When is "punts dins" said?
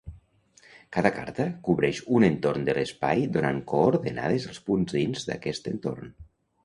4.71-5.29